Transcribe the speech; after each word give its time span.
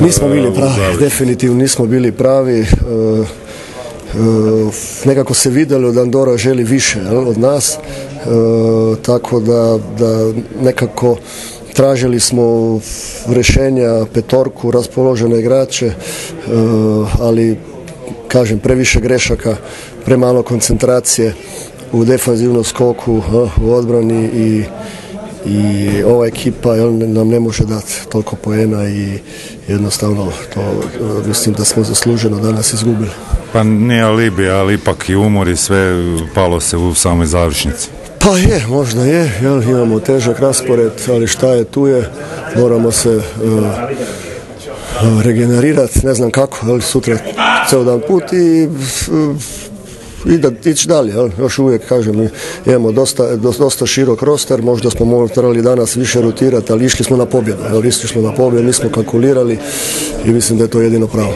Nismo 0.00 0.28
bili 0.28 0.54
pravi, 0.54 0.98
definitivno 0.98 1.56
nismo 1.56 1.86
bili 1.86 2.12
pravi. 2.12 2.60
E, 2.60 2.64
e, 2.64 2.66
nekako 5.04 5.34
se 5.34 5.50
vidjelo 5.50 5.92
da 5.92 6.00
Andora 6.00 6.36
želi 6.36 6.64
više 6.64 7.00
od 7.10 7.38
nas, 7.38 7.78
tako 9.02 9.40
da, 9.40 9.78
da 9.98 10.32
nekako 10.62 11.16
tražili 11.74 12.20
smo 12.20 12.80
rješenja, 13.28 14.06
petorku, 14.14 14.70
raspoložene 14.70 15.38
igrače, 15.40 15.92
ali 17.20 17.56
kažem 18.28 18.58
previše 18.58 19.00
grešaka, 19.00 19.56
premalo 20.04 20.42
koncentracije 20.42 21.34
u 21.92 22.04
defanzivnom 22.04 22.64
skoku, 22.64 23.22
u 23.62 23.72
odbrani 23.72 24.30
i 24.34 24.64
i 25.46 26.02
ova 26.02 26.26
ekipa 26.26 26.74
jel, 26.74 26.92
nam 26.92 27.28
ne 27.28 27.40
može 27.40 27.64
dati 27.64 27.92
toliko 28.08 28.36
poena 28.36 28.88
i 28.88 29.18
jednostavno 29.68 30.32
to 30.54 30.60
mislim 31.26 31.54
da 31.54 31.64
smo 31.64 31.84
zasluženo 31.84 32.38
danas 32.38 32.72
izgubili. 32.72 33.10
Pa 33.52 33.62
nije 33.62 34.02
alibi, 34.02 34.48
ali 34.48 34.74
ipak 34.74 35.08
i 35.08 35.16
umor 35.16 35.48
i 35.48 35.56
sve 35.56 35.94
palo 36.34 36.60
se 36.60 36.76
u 36.76 36.94
samoj 36.94 37.26
završnici. 37.26 37.88
Pa 38.18 38.38
je, 38.38 38.66
možda 38.68 39.04
je, 39.04 39.32
jel, 39.42 39.62
imamo 39.62 40.00
težak 40.00 40.38
raspored, 40.38 40.92
ali 41.08 41.26
šta 41.26 41.48
je 41.48 41.64
tu 41.64 41.86
je, 41.86 42.10
moramo 42.56 42.90
se 42.90 43.16
uh, 43.16 43.22
regenerirati, 45.22 46.06
ne 46.06 46.14
znam 46.14 46.30
kako, 46.30 46.66
jel, 46.66 46.80
sutra 46.80 47.18
ceo 47.68 47.84
dan 47.84 48.00
put 48.08 48.32
i 48.32 48.66
uh, 48.66 49.36
i 50.26 50.38
da 50.38 50.70
ići 50.70 50.88
dalje. 50.88 51.14
Još 51.38 51.58
uvijek 51.58 51.88
kažem, 51.88 52.28
imamo 52.66 52.92
dosta, 52.92 53.36
dosta 53.36 53.86
širok 53.86 54.22
roster, 54.22 54.62
možda 54.62 54.90
smo 54.90 55.06
morali 55.06 55.62
danas 55.62 55.96
više 55.96 56.20
rotirati, 56.20 56.72
ali 56.72 56.84
išli 56.84 57.04
smo 57.04 57.16
na 57.16 57.26
pobjedu. 57.26 57.62
Išli 57.84 58.08
smo 58.08 58.22
na 58.22 58.34
pobjedu, 58.34 58.66
nismo 58.66 58.90
kalkulirali 58.90 59.58
i 60.24 60.30
mislim 60.30 60.58
da 60.58 60.64
je 60.64 60.70
to 60.70 60.80
jedino 60.80 61.06
pravo. 61.06 61.34